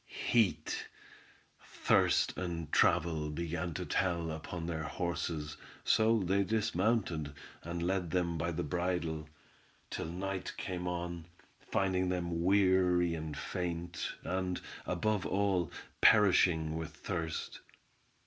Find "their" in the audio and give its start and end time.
4.65-4.81